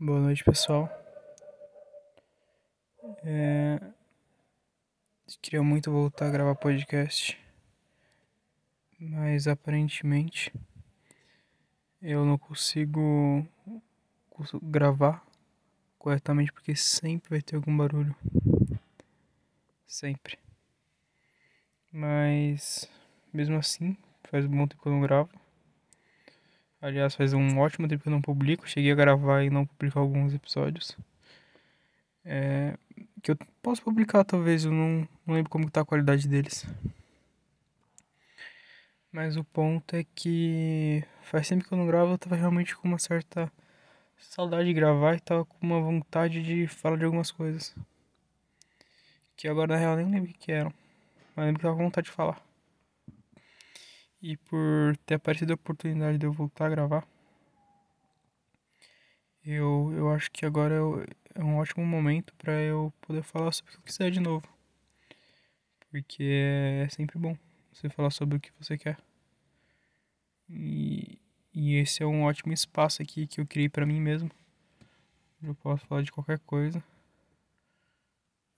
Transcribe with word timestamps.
Boa 0.00 0.20
noite, 0.20 0.44
pessoal. 0.44 0.88
É... 3.24 3.80
Queria 5.42 5.60
muito 5.60 5.90
voltar 5.90 6.26
a 6.26 6.30
gravar 6.30 6.54
podcast, 6.54 7.36
mas 8.96 9.48
aparentemente 9.48 10.52
eu 12.00 12.24
não 12.24 12.38
consigo, 12.38 13.44
gravar 14.62 15.26
corretamente 15.98 16.52
porque 16.52 16.76
sempre 16.76 17.30
vai 17.30 17.42
ter 17.42 17.56
algum 17.56 17.76
barulho. 17.76 18.14
Sempre. 19.84 20.38
Mas 21.90 22.88
mesmo 23.32 23.56
assim, 23.56 23.96
faz 24.30 24.44
um 24.44 24.50
bom 24.50 24.68
tempo 24.68 24.80
que 24.80 24.88
eu 24.88 24.92
não 24.92 25.00
gravo. 25.00 25.47
Aliás, 26.80 27.14
faz 27.14 27.32
um 27.32 27.58
ótimo 27.58 27.88
tempo 27.88 28.02
que 28.02 28.08
eu 28.08 28.12
não 28.12 28.22
publico. 28.22 28.68
Cheguei 28.68 28.92
a 28.92 28.94
gravar 28.94 29.42
e 29.42 29.50
não 29.50 29.66
publicar 29.66 30.00
alguns 30.00 30.32
episódios. 30.32 30.96
É, 32.24 32.76
que 33.22 33.32
eu 33.32 33.38
posso 33.60 33.82
publicar, 33.82 34.24
talvez. 34.24 34.64
Eu 34.64 34.70
não, 34.72 35.08
não 35.26 35.34
lembro 35.34 35.50
como 35.50 35.70
tá 35.70 35.80
a 35.80 35.84
qualidade 35.84 36.28
deles. 36.28 36.64
Mas 39.10 39.36
o 39.36 39.42
ponto 39.42 39.96
é 39.96 40.04
que 40.14 41.02
faz 41.22 41.48
tempo 41.48 41.64
que 41.64 41.72
eu 41.72 41.78
não 41.78 41.86
gravo. 41.86 42.12
Eu 42.12 42.18
tava 42.18 42.36
realmente 42.36 42.76
com 42.76 42.86
uma 42.86 42.98
certa 42.98 43.50
saudade 44.16 44.68
de 44.68 44.74
gravar 44.74 45.16
e 45.16 45.20
tava 45.20 45.44
com 45.44 45.56
uma 45.60 45.80
vontade 45.80 46.42
de 46.42 46.68
falar 46.68 46.96
de 46.96 47.04
algumas 47.04 47.32
coisas. 47.32 47.74
Que 49.36 49.48
agora 49.48 49.74
na 49.74 49.80
real 49.80 49.96
nem 49.96 50.06
lembro 50.06 50.30
o 50.30 50.32
que, 50.32 50.38
que 50.38 50.52
eram. 50.52 50.72
Mas 51.34 51.46
lembro 51.46 51.58
que 51.58 51.62
tava 51.64 51.76
com 51.76 51.84
vontade 51.84 52.06
de 52.06 52.12
falar 52.12 52.47
e 54.20 54.36
por 54.36 54.96
ter 55.06 55.14
aparecido 55.14 55.52
a 55.52 55.54
oportunidade 55.54 56.18
de 56.18 56.26
eu 56.26 56.32
voltar 56.32 56.66
a 56.66 56.70
gravar. 56.70 57.06
Eu, 59.44 59.92
eu 59.96 60.10
acho 60.10 60.30
que 60.30 60.44
agora 60.44 60.74
é, 60.74 61.40
é 61.40 61.44
um 61.44 61.56
ótimo 61.56 61.84
momento 61.86 62.34
para 62.34 62.52
eu 62.60 62.92
poder 63.00 63.22
falar 63.22 63.52
sobre 63.52 63.70
o 63.70 63.74
que 63.74 63.80
eu 63.80 63.84
quiser 63.84 64.10
de 64.10 64.20
novo. 64.20 64.46
Porque 65.90 66.22
é 66.84 66.88
sempre 66.90 67.18
bom 67.18 67.36
você 67.72 67.88
falar 67.88 68.10
sobre 68.10 68.36
o 68.36 68.40
que 68.40 68.52
você 68.58 68.76
quer. 68.76 68.98
E, 70.50 71.18
e 71.54 71.76
esse 71.76 72.02
é 72.02 72.06
um 72.06 72.24
ótimo 72.24 72.52
espaço 72.52 73.00
aqui 73.02 73.26
que 73.26 73.40
eu 73.40 73.46
criei 73.46 73.68
para 73.68 73.86
mim 73.86 74.00
mesmo. 74.00 74.30
Eu 75.42 75.54
posso 75.54 75.86
falar 75.86 76.02
de 76.02 76.12
qualquer 76.12 76.40
coisa. 76.40 76.82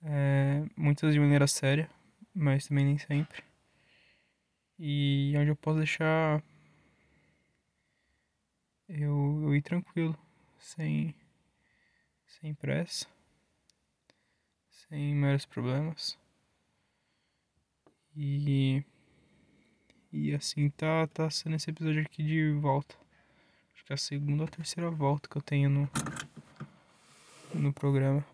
É, 0.02 0.64
muitas 0.76 1.12
de 1.12 1.20
maneira 1.20 1.46
séria, 1.46 1.88
mas 2.34 2.66
também 2.66 2.86
nem 2.86 2.98
sempre 2.98 3.49
e 4.82 5.34
onde 5.36 5.50
eu 5.50 5.56
posso 5.56 5.76
deixar 5.76 6.42
eu, 8.88 9.42
eu 9.42 9.54
ir 9.54 9.60
tranquilo, 9.60 10.18
sem, 10.58 11.14
sem 12.26 12.54
pressa, 12.54 13.06
sem 14.70 15.14
maiores 15.14 15.44
problemas. 15.44 16.18
E, 18.16 18.82
e 20.10 20.34
assim 20.34 20.70
tá, 20.70 21.06
tá 21.08 21.28
sendo 21.28 21.56
esse 21.56 21.68
episódio 21.68 22.00
aqui 22.00 22.22
de 22.22 22.50
volta. 22.52 22.96
Acho 23.74 23.84
que 23.84 23.92
é 23.92 23.94
a 23.94 23.98
segunda 23.98 24.44
ou 24.44 24.48
terceira 24.48 24.90
volta 24.90 25.28
que 25.28 25.36
eu 25.36 25.42
tenho 25.42 25.68
no, 25.68 25.90
no 27.52 27.70
programa. 27.70 28.24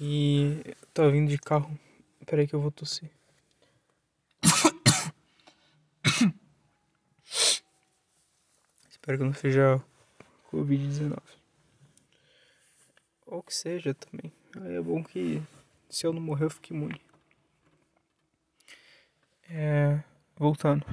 E 0.00 0.74
tô 0.92 1.08
vindo 1.12 1.28
de 1.30 1.38
carro. 1.38 1.78
Peraí 2.26 2.48
que 2.48 2.54
eu 2.54 2.60
vou 2.60 2.72
tossir. 2.72 3.08
Espero 9.06 9.18
que 9.18 9.24
não 9.24 9.34
seja 9.34 9.84
Covid-19. 10.50 11.16
Ou 13.24 13.40
que 13.40 13.54
seja 13.54 13.94
também. 13.94 14.32
Aí 14.60 14.74
é 14.74 14.82
bom 14.82 15.00
que 15.04 15.40
se 15.88 16.04
eu 16.04 16.12
não 16.12 16.20
morrer 16.20 16.46
eu 16.46 16.50
fique 16.50 16.74
imune. 16.74 17.00
É, 19.48 20.02
voltando. 20.36 20.84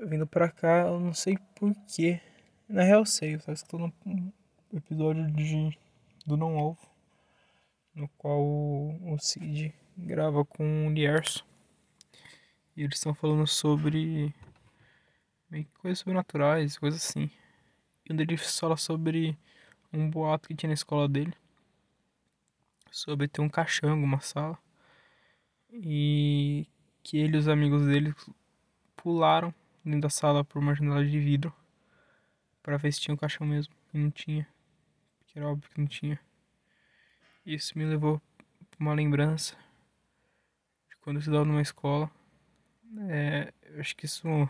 Vindo 0.00 0.26
pra 0.26 0.50
cá, 0.50 0.88
eu 0.88 0.98
não 0.98 1.14
sei 1.14 1.38
porquê. 1.54 2.20
Na 2.68 2.82
real 2.82 3.02
eu 3.02 3.06
sei, 3.06 3.36
eu 3.36 3.38
tava 3.38 3.52
escutando 3.52 3.92
um 4.04 4.32
episódio 4.74 5.30
de 5.30 5.78
do 6.26 6.36
Não 6.36 6.56
Ovo. 6.56 6.84
No 7.94 8.08
qual 8.18 8.42
o 8.42 9.16
Cid 9.20 9.72
grava 9.96 10.44
com 10.44 10.88
o 10.88 10.90
Lierson. 10.90 11.44
E 12.76 12.82
eles 12.82 12.96
estão 12.96 13.14
falando 13.14 13.46
sobre 13.46 14.34
que 15.60 15.70
coisas 15.78 15.98
sobrenaturais, 15.98 16.78
coisas 16.78 17.04
assim. 17.04 17.30
E 18.04 18.12
onde 18.12 18.22
ele 18.22 18.36
fala 18.36 18.76
sobre 18.76 19.36
um 19.92 20.08
boato 20.10 20.48
que 20.48 20.54
tinha 20.54 20.68
na 20.68 20.74
escola 20.74 21.08
dele. 21.08 21.34
Sobre 22.90 23.28
ter 23.28 23.40
um 23.42 23.48
caixão 23.48 24.02
uma 24.02 24.20
sala. 24.20 24.58
E 25.70 26.66
que 27.02 27.18
ele 27.18 27.36
e 27.36 27.40
os 27.40 27.48
amigos 27.48 27.84
dele 27.86 28.14
pularam 28.96 29.54
dentro 29.84 30.02
da 30.02 30.10
sala 30.10 30.44
por 30.44 30.58
uma 30.58 30.74
janela 30.74 31.04
de 31.04 31.18
vidro. 31.18 31.52
para 32.62 32.76
ver 32.76 32.92
se 32.92 33.00
tinha 33.00 33.14
um 33.14 33.18
caixão 33.18 33.46
mesmo. 33.46 33.74
E 33.92 33.98
não 33.98 34.10
tinha. 34.10 34.48
Porque 35.18 35.38
era 35.38 35.48
óbvio 35.48 35.70
que 35.70 35.80
não 35.80 35.86
tinha. 35.86 36.18
Isso 37.44 37.76
me 37.76 37.84
levou 37.84 38.20
pra 38.70 38.80
uma 38.80 38.94
lembrança 38.94 39.56
de 40.88 40.96
quando 40.98 41.16
eu 41.16 41.20
estudava 41.20 41.44
numa 41.44 41.60
escola. 41.60 42.10
É, 43.08 43.52
eu 43.62 43.80
acho 43.80 43.96
que 43.96 44.06
isso 44.06 44.48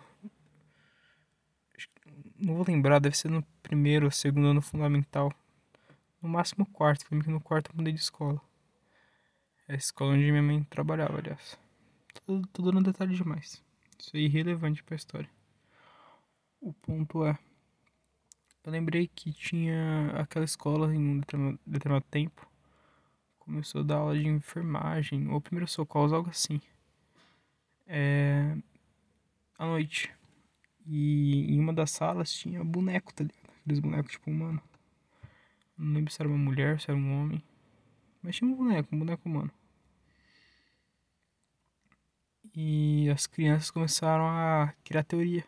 não 2.43 2.57
vou 2.57 2.65
lembrar, 2.67 2.99
deve 2.99 3.17
ser 3.17 3.31
no 3.31 3.43
primeiro 3.63 4.07
ou 4.07 4.11
segundo 4.11 4.49
ano 4.49 4.61
fundamental. 4.61 5.33
No 6.21 6.29
máximo 6.29 6.67
quarto, 6.67 7.07
porque 7.09 7.31
no 7.31 7.41
quarto 7.41 7.71
eu 7.71 7.77
mudei 7.77 7.93
de 7.93 8.01
escola. 8.01 8.41
É 9.69 9.75
a 9.75 9.77
escola 9.77 10.13
onde 10.13 10.31
minha 10.31 10.43
mãe 10.43 10.63
trabalhava, 10.65 11.19
aliás. 11.19 11.59
Tô, 12.27 12.43
tô 12.53 12.63
dando 12.63 12.83
detalhe 12.83 13.15
demais. 13.15 13.63
Isso 13.99 14.17
é 14.17 14.21
irrelevante 14.21 14.83
pra 14.83 14.97
história. 14.97 15.31
O 16.61 16.73
ponto 16.73 17.25
é. 17.25 17.39
Eu 18.65 18.73
lembrei 18.73 19.09
que 19.09 19.33
tinha 19.33 20.11
aquela 20.17 20.45
escola 20.45 20.95
em 20.95 20.99
um 20.99 21.19
determinado, 21.21 21.61
determinado 21.67 22.05
tempo. 22.11 22.47
Começou 23.39 23.81
a 23.81 23.85
dar 23.85 23.97
aula 23.97 24.19
de 24.19 24.27
enfermagem, 24.27 25.29
ou 25.29 25.41
primeiro 25.41 25.69
socorros, 25.69 26.13
algo 26.13 26.31
assim. 26.31 26.61
É. 27.87 28.57
À 29.59 29.67
noite. 29.67 30.13
E 30.87 31.55
em 31.55 31.61
uma 31.61 31.73
das 31.73 31.91
salas 31.91 32.33
tinha 32.33 32.63
boneco, 32.65 33.13
tá 33.15 33.25
ligado? 33.25 33.51
Aqueles 33.61 33.79
bonecos 33.79 34.13
tipo 34.13 34.31
humano. 34.31 34.63
Não 35.77 35.95
lembro 35.95 36.13
se 36.13 36.21
era 36.21 36.29
uma 36.29 36.39
mulher, 36.39 36.81
se 36.81 36.91
era 36.91 36.99
um 36.99 37.23
homem. 37.23 37.43
Mas 38.23 38.37
tinha 38.37 38.51
um 38.51 38.55
boneco, 38.55 38.95
um 38.95 38.99
boneco 38.99 39.29
humano. 39.29 39.51
E 42.55 43.09
as 43.11 43.27
crianças 43.27 43.71
começaram 43.71 44.27
a 44.29 44.75
criar 44.85 45.03
teoria. 45.05 45.45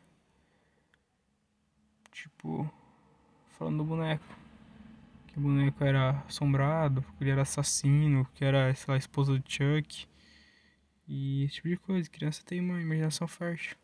Tipo, 2.11 2.71
falando 3.59 3.78
do 3.78 3.84
boneco. 3.84 4.25
Que 5.27 5.39
o 5.39 5.43
boneco 5.43 5.84
era 5.84 6.23
assombrado, 6.27 7.03
que 7.17 7.25
ele 7.25 7.31
era 7.31 7.43
assassino, 7.43 8.27
que 8.34 8.44
era, 8.44 8.75
sei 8.75 8.87
lá, 8.89 8.94
a 8.94 8.99
esposa 8.99 9.37
do 9.37 9.50
Chuck. 9.50 10.06
E 11.06 11.44
esse 11.44 11.56
tipo 11.56 11.69
de 11.69 11.77
coisa. 11.77 12.09
Criança 12.09 12.43
tem 12.44 12.61
uma 12.61 12.81
imaginação 12.81 13.28
fértil. 13.28 13.77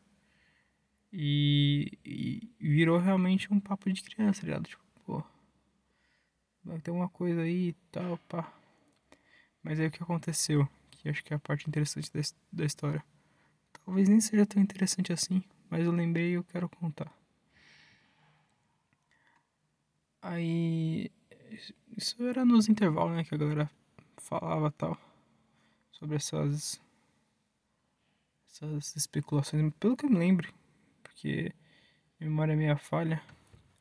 E, 1.12 1.98
e, 2.04 2.48
virou 2.60 2.98
realmente 2.98 3.52
um 3.52 3.58
papo 3.58 3.92
de 3.92 4.02
criança, 4.02 4.40
tá 4.40 4.46
ligado? 4.46 4.68
Tipo, 4.68 4.82
pô, 5.04 5.22
vai 6.64 6.80
ter 6.80 6.90
uma 6.90 7.08
coisa 7.08 7.42
aí 7.42 7.68
e 7.70 7.72
tal, 7.90 8.16
pá. 8.28 8.52
Mas 9.62 9.80
aí 9.80 9.86
o 9.86 9.90
que 9.90 10.02
aconteceu? 10.02 10.68
Que 10.90 11.08
acho 11.08 11.24
que 11.24 11.32
é 11.32 11.36
a 11.36 11.40
parte 11.40 11.68
interessante 11.68 12.12
da, 12.12 12.20
da 12.52 12.64
história. 12.64 13.04
Talvez 13.84 14.08
nem 14.08 14.20
seja 14.20 14.46
tão 14.46 14.62
interessante 14.62 15.12
assim, 15.12 15.42
mas 15.68 15.84
eu 15.84 15.92
lembrei 15.92 16.30
e 16.30 16.34
eu 16.34 16.44
quero 16.44 16.68
contar. 16.68 17.12
Aí. 20.22 21.10
Isso 21.96 22.22
era 22.22 22.44
nos 22.44 22.68
intervalos, 22.68 23.16
né? 23.16 23.24
Que 23.24 23.34
a 23.34 23.38
galera 23.38 23.70
falava 24.18 24.70
tal. 24.70 24.96
Sobre 25.90 26.16
essas. 26.16 26.80
Essas 28.48 28.96
especulações. 28.96 29.72
Pelo 29.80 29.96
que 29.96 30.04
eu 30.06 30.10
me 30.10 30.18
lembro, 30.18 30.52
porque 31.10 31.52
memória 32.18 32.52
é 32.52 32.56
minha 32.56 32.76
falha. 32.76 33.20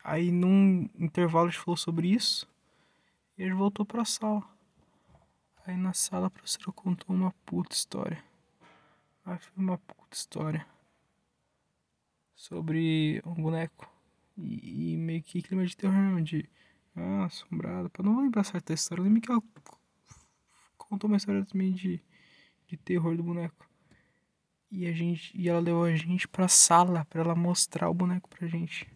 Aí 0.03 0.31
num 0.31 0.89
intervalo 0.97 1.47
a 1.47 1.51
gente 1.51 1.59
falou 1.59 1.77
sobre 1.77 2.09
isso 2.09 2.47
e 3.37 3.43
ele 3.43 3.53
voltou 3.53 3.85
pra 3.85 4.03
sala. 4.03 4.43
Aí 5.65 5.77
na 5.77 5.93
sala 5.93 6.27
a 6.27 6.29
professora 6.29 6.71
contou 6.71 7.15
uma 7.15 7.31
puta 7.45 7.75
história. 7.75 8.23
Aí 9.23 9.37
foi 9.37 9.63
uma 9.63 9.77
puta 9.77 10.15
história 10.15 10.65
sobre 12.35 13.21
um 13.25 13.35
boneco. 13.35 13.87
E, 14.35 14.93
e 14.93 14.97
meio 14.97 15.21
que 15.21 15.41
clima 15.41 15.65
de 15.65 15.75
terror 15.75 15.95
mesmo, 15.95 16.21
de 16.23 16.49
ah, 16.95 17.25
assombrado. 17.25 17.91
Eu 17.97 18.05
não 18.05 18.21
lembrar 18.21 18.43
certa 18.43 18.73
história, 18.73 19.01
eu 19.01 19.05
lembro 19.05 19.21
que 19.21 19.31
ela 19.31 19.43
contou 20.77 21.07
uma 21.07 21.17
história 21.17 21.45
também 21.45 21.73
de, 21.73 22.01
de 22.67 22.77
terror 22.77 23.15
do 23.15 23.23
boneco. 23.23 23.68
E 24.71 24.87
a 24.87 24.91
gente, 24.91 25.31
e 25.35 25.49
ela 25.49 25.59
levou 25.59 25.83
a 25.83 25.95
gente 25.95 26.27
pra 26.27 26.47
sala 26.47 27.05
para 27.05 27.21
ela 27.21 27.35
mostrar 27.35 27.89
o 27.89 27.93
boneco 27.93 28.29
pra 28.29 28.47
gente. 28.47 28.87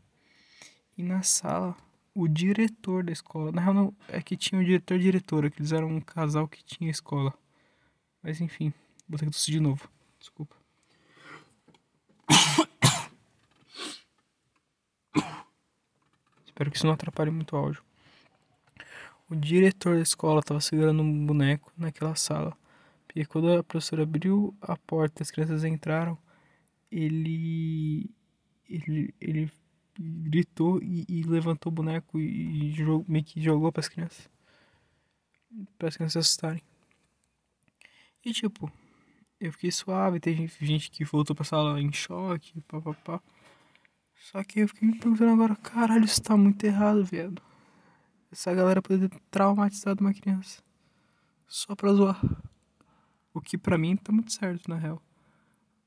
E 0.95 1.01
na 1.01 1.23
sala, 1.23 1.75
o 2.13 2.27
diretor 2.27 3.03
da 3.03 3.11
escola. 3.11 3.51
Na 3.51 3.61
real, 3.61 3.73
não, 3.73 3.95
é 4.07 4.21
que 4.21 4.37
tinha 4.37 4.61
o 4.61 4.63
diretor 4.63 4.95
e 4.95 4.99
a 4.99 5.01
diretora, 5.01 5.49
que 5.49 5.59
eles 5.59 5.71
eram 5.71 5.87
um 5.87 5.99
casal 5.99 6.47
que 6.47 6.63
tinha 6.63 6.91
escola. 6.91 7.33
Mas 8.21 8.39
enfim, 8.39 8.71
vou 9.09 9.17
ter 9.17 9.25
que 9.25 9.31
tossir 9.31 9.53
de 9.53 9.59
novo. 9.59 9.89
Desculpa. 10.19 10.55
Espero 16.45 16.69
que 16.69 16.77
isso 16.77 16.85
não 16.85 16.93
atrapalhe 16.93 17.31
muito 17.31 17.55
o 17.55 17.57
áudio. 17.57 17.81
O 19.29 19.35
diretor 19.35 19.95
da 19.95 20.01
escola 20.01 20.39
estava 20.41 20.61
segurando 20.61 21.01
um 21.01 21.25
boneco 21.25 21.73
naquela 21.75 22.13
sala. 22.15 22.55
E 23.15 23.25
quando 23.25 23.51
a 23.51 23.63
professora 23.63 24.03
abriu 24.03 24.55
a 24.61 24.75
porta 24.75 25.23
as 25.23 25.31
crianças 25.31 25.63
entraram, 25.63 26.17
ele. 26.91 28.09
Ele, 28.67 29.13
ele 29.21 29.51
gritou 29.99 30.81
e, 30.81 31.05
e 31.07 31.21
levantou 31.23 31.71
o 31.71 31.75
boneco 31.75 32.19
e, 32.19 32.69
e 32.69 32.71
jogou, 32.71 33.05
meio 33.07 33.23
que 33.23 33.41
jogou 33.41 33.71
para 33.71 33.81
as 33.81 33.87
crianças. 33.87 34.29
Para 35.77 35.89
as 35.89 35.95
crianças 35.95 36.13
se 36.13 36.19
assustarem. 36.19 36.61
E 38.25 38.31
tipo, 38.33 38.71
eu 39.39 39.51
fiquei 39.51 39.71
suave, 39.71 40.19
tem 40.19 40.47
gente 40.61 40.89
que 40.89 41.03
voltou 41.03 41.35
pra 41.35 41.45
sala 41.45 41.79
em 41.79 41.91
choque, 41.91 42.61
papapá. 42.61 43.21
Só 44.15 44.43
que 44.43 44.61
eu 44.61 44.67
fiquei 44.69 44.87
me 44.87 44.97
perguntando 44.97 45.31
agora, 45.33 45.55
caralho, 45.57 46.05
isso 46.05 46.23
tá 46.23 46.37
muito 46.37 46.63
errado, 46.63 47.03
viado. 47.03 47.41
Essa 48.31 48.53
galera 48.53 48.81
poderia 48.81 49.09
ter 49.09 49.21
traumatizado 49.29 50.01
uma 50.01 50.13
criança. 50.13 50.63
Só 51.45 51.75
pra 51.75 51.93
zoar. 51.93 52.19
Que 53.43 53.57
pra 53.57 53.77
mim 53.77 53.95
tá 53.95 54.11
muito 54.11 54.31
certo, 54.31 54.69
na 54.69 54.75
real. 54.75 55.01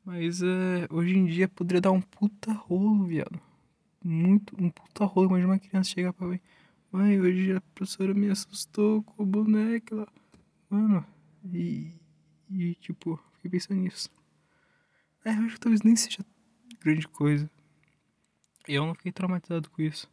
Mas 0.05 0.43
é, 0.43 0.87
hoje 0.91 1.17
em 1.17 1.27
dia 1.27 1.49
poderia 1.49 1.81
dar 1.81 1.91
um 1.91 2.01
puta 2.01 2.53
rolo, 2.53 3.07
viado. 3.07 3.41
Muito, 4.05 4.55
um 4.63 4.71
puta 4.71 5.05
rolo. 5.05 5.29
Imagina 5.29 5.53
uma 5.53 5.59
criança 5.59 5.91
chegar 5.91 6.13
pra 6.13 6.29
mim. 6.29 6.41
Mãe, 6.93 7.21
hoje 7.21 7.53
a 7.53 7.61
professora 7.75 8.15
me 8.15 8.31
assustou 8.31 9.03
com 9.03 9.23
o 9.23 9.27
boneco 9.27 9.97
lá. 9.97 10.09
Mano, 10.71 11.05
e, 11.53 11.93
e 12.49 12.75
tipo, 12.77 13.21
fiquei 13.35 13.51
pensando 13.51 13.81
nisso. 13.81 14.09
É, 15.25 15.31
eu 15.31 15.43
acho 15.43 15.55
que 15.55 15.61
talvez 15.61 15.83
nem 15.83 15.97
seja 15.97 16.25
grande 16.81 17.09
coisa. 17.09 17.51
Eu 18.69 18.87
não 18.87 18.95
fiquei 18.95 19.13
traumatizado 19.13 19.69
com 19.71 19.83
isso. 19.83 20.09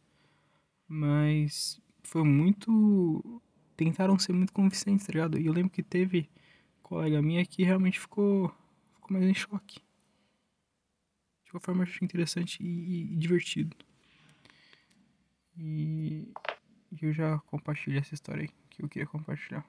Mas 0.88 1.80
foi 2.02 2.24
muito. 2.24 3.40
Tentaram 3.76 4.18
ser 4.18 4.32
muito 4.32 4.52
convincentes, 4.52 5.06
tá 5.06 5.12
ligado? 5.12 5.38
E 5.38 5.46
eu 5.46 5.52
lembro 5.52 5.70
que 5.70 5.82
teve 5.82 6.28
colega 6.84 7.20
minha 7.22 7.44
que 7.44 7.64
realmente 7.64 7.98
ficou, 7.98 8.48
ficou 8.94 9.10
mais 9.10 9.24
em 9.24 9.34
choque. 9.34 9.80
De 11.44 11.52
uma 11.52 11.60
forma 11.60 11.82
eu 11.82 11.88
achei 11.88 12.04
interessante 12.04 12.62
e, 12.62 13.12
e, 13.12 13.16
divertido. 13.16 13.76
E, 15.56 16.32
e 16.92 17.04
eu 17.04 17.12
já 17.12 17.38
compartilhei 17.40 17.98
essa 17.98 18.14
história 18.14 18.42
aí 18.42 18.50
que 18.70 18.82
eu 18.82 18.88
queria 18.88 19.08
compartilhar. 19.08 19.66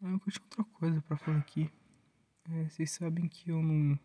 Eu 0.00 0.18
tinha 0.18 0.42
outra 0.42 0.64
coisa 0.64 1.00
para 1.02 1.16
falar 1.16 1.38
aqui. 1.38 1.70
É, 2.50 2.68
vocês 2.68 2.90
sabem 2.90 3.28
que 3.28 3.50
eu 3.50 3.62
não 3.62 3.98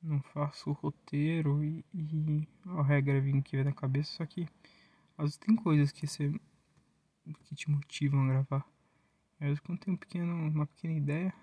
não 0.00 0.22
faço 0.22 0.70
roteiro 0.70 1.64
e, 1.64 1.84
e 1.92 2.46
a 2.66 2.82
regra 2.82 3.20
vem 3.20 3.42
que 3.42 3.56
vem 3.56 3.64
na 3.64 3.72
cabeça, 3.72 4.12
só 4.12 4.26
que 4.26 4.46
às 5.16 5.24
vezes 5.24 5.36
tem 5.38 5.56
coisas 5.56 5.90
que 5.90 6.06
você 6.06 6.32
que 7.44 7.54
te 7.56 7.68
motivam 7.68 8.22
a 8.22 8.28
gravar. 8.28 8.77
Vezes 9.48 9.60
quando 9.60 9.78
tem 9.78 9.94
um 9.94 9.96
pequeno, 9.96 10.34
uma 10.34 10.66
pequena 10.66 10.92
ideia, 10.94 11.34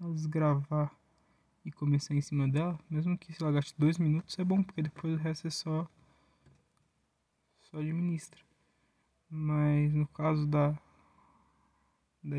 vezes 0.00 0.24
gravar 0.24 0.90
e 1.64 1.70
começar 1.70 2.14
em 2.14 2.20
cima 2.22 2.48
dela, 2.48 2.78
mesmo 2.88 3.16
que 3.16 3.32
se 3.32 3.42
ela 3.42 3.52
gaste 3.52 3.74
dois 3.78 3.98
minutos 3.98 4.38
é 4.38 4.44
bom, 4.44 4.62
porque 4.62 4.80
depois 4.80 5.12
o 5.14 5.16
resto 5.18 5.46
é 5.46 5.50
só 5.50 5.86
só 7.62 7.78
administra. 7.78 8.40
Mas 9.28 9.92
no 9.92 10.06
caso 10.08 10.46
da 10.46 10.72
da, 12.22 12.36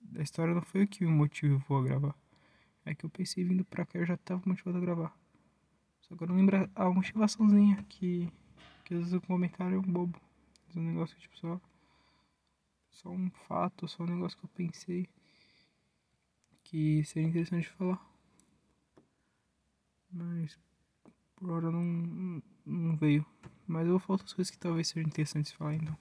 da 0.00 0.22
história 0.22 0.54
não 0.54 0.62
foi 0.62 0.84
o 0.84 0.88
que 0.88 1.04
me 1.04 1.10
motivou 1.10 1.78
a 1.78 1.82
gravar. 1.82 2.14
É 2.84 2.94
que 2.94 3.04
eu 3.04 3.10
pensei 3.10 3.44
vindo 3.44 3.64
pra 3.64 3.84
cá 3.84 3.98
eu 3.98 4.06
já 4.06 4.16
tava 4.16 4.42
motivado 4.46 4.78
a 4.78 4.80
gravar. 4.80 5.14
Só 6.00 6.16
que 6.16 6.22
eu 6.22 6.28
não 6.28 6.36
lembro 6.36 6.70
a 6.74 6.90
motivaçãozinha 6.90 7.84
que, 7.88 8.32
que 8.84 8.94
às 8.94 9.00
vezes 9.00 9.12
o 9.12 9.20
comentário 9.20 9.76
é 9.76 9.78
um 9.78 9.82
bobo. 9.82 10.18
É 10.74 10.78
um 10.78 10.82
negócio 10.82 11.14
que 11.16 11.22
tipo 11.22 11.36
só. 11.36 11.60
Só 12.96 13.10
um 13.10 13.30
fato, 13.30 13.86
só 13.86 14.04
um 14.04 14.06
negócio 14.06 14.38
que 14.38 14.44
eu 14.44 14.50
pensei 14.54 15.06
que 16.64 17.04
seria 17.04 17.28
interessante 17.28 17.68
falar. 17.68 18.00
Mas 20.10 20.58
por 21.36 21.50
hora 21.50 21.70
não, 21.70 22.42
não 22.64 22.96
veio. 22.96 23.24
Mas 23.66 23.84
eu 23.84 23.92
vou 23.92 23.98
falar 23.98 24.14
outras 24.14 24.32
coisas 24.32 24.50
que 24.50 24.58
talvez 24.58 24.88
sejam 24.88 25.06
interessantes 25.06 25.52
falar 25.52 25.74
então. 25.74 25.96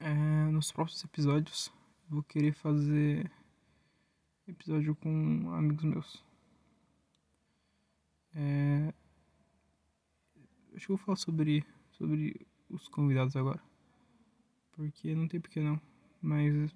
É, 0.00 0.50
nos 0.50 0.72
próximos 0.72 1.04
episódios 1.04 1.72
vou 2.08 2.24
querer 2.24 2.52
fazer 2.52 3.30
episódio 4.48 4.96
com 4.96 5.52
amigos 5.54 5.84
meus. 5.84 6.24
É... 8.34 8.92
Acho 10.74 10.86
que 10.86 10.92
eu 10.92 10.96
vou 10.96 11.06
falar 11.06 11.16
sobre, 11.16 11.64
sobre 11.92 12.44
os 12.68 12.88
convidados 12.88 13.36
agora. 13.36 13.62
Porque 14.76 15.14
não 15.14 15.28
tem 15.28 15.40
porquê 15.40 15.60
não. 15.60 15.80
Mas 16.20 16.74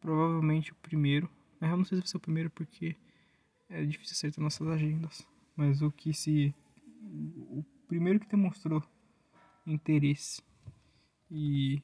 provavelmente 0.00 0.72
o 0.72 0.76
primeiro. 0.76 1.28
Na 1.60 1.66
real 1.66 1.78
não 1.78 1.84
sei 1.84 1.96
se 1.96 2.02
vai 2.02 2.08
ser 2.08 2.16
o 2.16 2.20
primeiro 2.20 2.50
porque 2.50 2.96
é 3.68 3.84
difícil 3.84 4.14
acertar 4.14 4.42
nossas 4.42 4.66
agendas. 4.68 5.26
Mas 5.56 5.82
o 5.82 5.90
que 5.90 6.12
se. 6.12 6.54
O 7.02 7.64
primeiro 7.88 8.20
que 8.20 8.28
demonstrou 8.28 8.82
interesse 9.66 10.42
e 11.30 11.82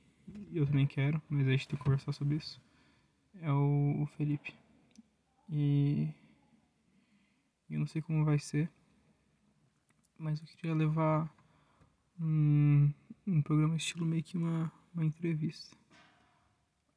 eu 0.53 0.67
também 0.67 0.87
quero, 0.87 1.21
mas 1.29 1.47
a 1.47 1.51
gente 1.51 1.69
tem 1.69 1.79
que 1.79 1.85
conversar 1.85 2.13
sobre 2.13 2.37
isso. 2.37 2.61
É 3.41 3.51
o, 3.51 4.03
o 4.03 4.07
Felipe. 4.07 4.55
E 5.49 6.09
eu 7.69 7.79
não 7.79 7.87
sei 7.87 8.01
como 8.03 8.25
vai 8.25 8.39
ser, 8.39 8.71
mas 10.19 10.41
eu 10.41 10.47
queria 10.57 10.75
levar 10.75 11.31
um, 12.21 12.93
um 13.27 13.43
programa 13.43 13.77
estilo 13.77 14.07
meio 14.07 14.23
que 14.23 14.37
uma, 14.37 14.73
uma 14.95 15.05
entrevista. 15.05 15.77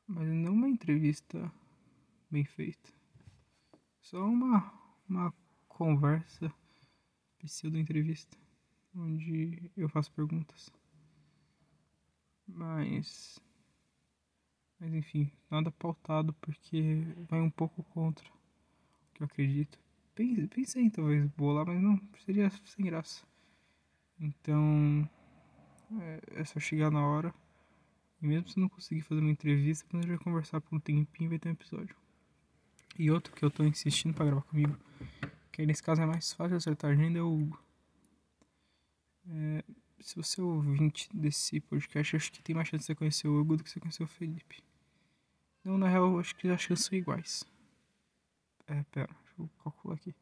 Mas 0.08 0.28
não 0.28 0.54
uma 0.54 0.70
entrevista 0.70 1.52
bem 2.30 2.44
feita. 2.44 2.94
Só 4.02 4.24
uma, 4.26 4.72
uma 5.10 5.34
conversa, 5.68 6.54
pseudo 7.40 7.78
entrevista, 7.78 8.38
onde 8.96 9.72
eu 9.76 9.90
faço 9.90 10.12
perguntas. 10.12 10.72
Mas. 12.48 13.40
Mas 14.80 14.94
enfim, 14.94 15.32
nada 15.50 15.72
pautado 15.72 16.34
porque 16.34 17.02
vai 17.30 17.42
um 17.42 17.50
pouco 17.50 17.84
contra 17.84 18.36
que 19.16 19.24
eu 19.24 19.26
acredito. 19.26 19.80
Pensei 20.14 20.84
em 20.84 20.90
talvez 20.90 21.26
bolar, 21.32 21.66
mas 21.66 21.82
não, 21.82 22.00
seria 22.26 22.50
sem 22.66 22.86
graça. 22.86 23.26
Então, 24.20 25.10
é, 26.00 26.42
é 26.42 26.46
só 26.46 26.60
chegar 26.60 26.92
na 26.92 27.06
hora. 27.06 27.34
E 28.22 28.28
mesmo 28.28 28.48
se 28.50 28.60
não 28.60 28.70
conseguir 28.70 29.02
fazer 29.02 29.22
uma 29.22 29.32
entrevista, 29.32 29.86
quando 29.90 30.04
a 30.04 30.08
gente 30.08 30.16
vai 30.16 30.24
conversar 30.24 30.62
por 30.62 30.76
um 30.76 30.80
tempinho, 30.80 31.30
vai 31.30 31.40
ter 31.40 31.50
um 31.50 31.54
episódio. 31.54 31.96
E 32.98 33.12
outro 33.12 33.34
que 33.34 33.44
eu 33.44 33.52
tô 33.52 33.64
insistindo 33.64 34.14
para 34.14 34.26
gravar 34.26 34.42
comigo, 34.44 34.78
que 35.52 35.66
nesse 35.66 35.84
caso 35.84 36.02
é 36.02 36.06
mais 36.06 36.32
fácil 36.34 36.56
acertar 36.58 36.92
a 36.92 36.94
agenda, 36.94 37.20
é 37.20 37.22
o 37.22 37.34
Hugo. 37.34 37.62
É, 39.28 39.64
se 40.00 40.16
você 40.16 40.40
é 40.40 40.44
ouvinte 40.44 41.10
desse 41.14 41.60
podcast, 41.60 42.16
acho 42.16 42.32
que 42.32 42.42
tem 42.42 42.56
mais 42.56 42.68
chance 42.68 42.84
de 42.84 42.86
você 42.86 42.96
conhecer 42.96 43.28
o 43.28 43.40
Hugo 43.40 43.58
do 43.58 43.64
que 43.64 43.70
você 43.70 43.80
conhecer 43.80 44.04
o 44.04 44.08
Felipe. 44.08 44.64
Não, 45.64 45.78
na 45.78 45.90
real, 45.90 46.20
acho 46.20 46.36
que 46.36 46.48
as 46.48 46.62
chances 46.62 46.86
são 46.86 46.98
iguais. 46.98 47.44
É, 48.68 48.84
pera, 48.92 49.14
deixa 49.24 49.42
eu 49.42 49.50
calcular 49.64 49.96
aqui. 49.96 50.16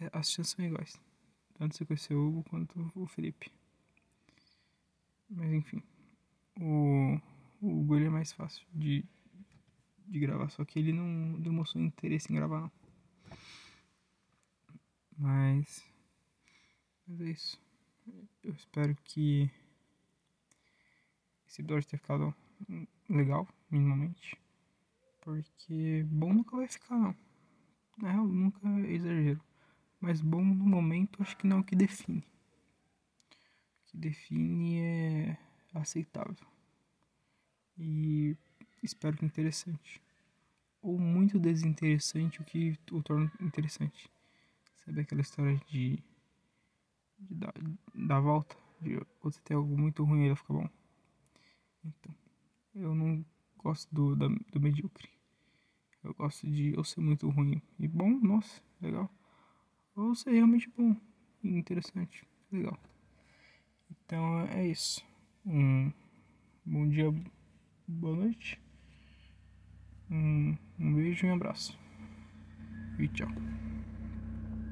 É, 0.00 0.10
as 0.12 0.30
chances 0.30 0.54
são 0.54 0.64
iguais. 0.64 1.00
Tanto 1.54 1.76
você 1.76 1.84
conhecer 1.84 2.14
o 2.14 2.28
Hugo 2.28 2.44
quanto 2.44 2.92
o 2.94 3.06
Felipe. 3.06 3.50
Mas 5.28 5.52
enfim. 5.52 5.82
O, 6.60 7.20
o 7.60 7.80
Hugo 7.80 7.96
é 7.96 8.08
mais 8.08 8.32
fácil 8.32 8.66
de, 8.72 9.04
de 10.06 10.18
gravar, 10.18 10.48
só 10.50 10.64
que 10.64 10.78
ele 10.78 10.92
não 10.92 11.40
demonstrou 11.40 11.84
interesse 11.84 12.32
em 12.32 12.36
gravar 12.36 12.60
não. 12.62 12.72
Mas. 15.18 15.84
Mas 17.06 17.20
é 17.20 17.30
isso. 17.30 17.60
Eu 18.42 18.52
espero 18.52 18.96
que 19.04 19.50
esse 21.46 21.62
episódio 21.62 21.88
tenha 21.88 22.00
ficado 22.00 22.34
legal, 23.08 23.48
minimamente. 23.70 24.36
Porque 25.20 26.04
bom 26.08 26.32
nunca 26.32 26.56
vai 26.56 26.68
ficar 26.68 26.96
não. 26.98 27.16
Na 27.98 28.12
real, 28.12 28.26
nunca 28.26 28.68
é 28.68 28.92
exagero. 28.92 29.40
Mas 30.00 30.20
bom 30.20 30.44
no 30.44 30.66
momento 30.66 31.22
acho 31.22 31.36
que 31.36 31.46
não 31.46 31.58
é 31.58 31.60
o 31.60 31.64
que 31.64 31.74
define. 31.74 32.20
O 32.20 33.86
que 33.86 33.96
define 33.96 34.80
é 34.80 35.38
aceitável. 35.86 36.46
E 37.78 38.36
espero 38.82 39.16
que 39.16 39.24
interessante. 39.24 40.02
Ou 40.82 40.98
muito 40.98 41.38
desinteressante, 41.38 42.40
o 42.40 42.44
que 42.44 42.78
o 42.92 43.02
torna 43.02 43.32
interessante. 43.40 44.10
Sabe 44.84 45.00
aquela 45.00 45.20
história 45.20 45.56
de 45.68 46.02
de 47.18 47.34
dar, 47.34 47.54
dar 47.94 48.20
volta. 48.20 48.56
De 48.80 49.00
você 49.22 49.40
ter 49.40 49.54
algo 49.54 49.76
muito 49.76 50.04
ruim 50.04 50.22
e 50.22 50.26
ele 50.26 50.36
ficar 50.36 50.54
bom. 50.54 50.68
Então, 51.84 52.14
eu 52.74 52.94
não 52.94 53.24
gosto 53.56 53.92
do, 53.94 54.14
da, 54.14 54.28
do 54.28 54.60
medíocre. 54.60 55.08
Eu 56.04 56.14
gosto 56.14 56.46
de 56.46 56.74
eu 56.74 56.84
ser 56.84 57.00
muito 57.00 57.28
ruim 57.30 57.60
e 57.78 57.88
bom, 57.88 58.10
nossa, 58.10 58.62
legal. 58.80 59.10
Ou 59.94 60.14
ser 60.14 60.32
realmente 60.32 60.68
bom 60.76 60.94
e 61.42 61.48
interessante, 61.48 62.24
legal. 62.52 62.78
Então 63.90 64.40
é 64.48 64.66
isso. 64.66 65.04
Um 65.48 65.92
bom 66.64 66.88
dia, 66.88 67.14
boa 67.86 68.16
noite. 68.16 68.58
Um, 70.10 70.56
um 70.76 70.94
beijo 70.94 71.24
e 71.24 71.30
um 71.30 71.34
abraço. 71.34 71.78
E 72.98 73.06
tchau. 73.06 73.28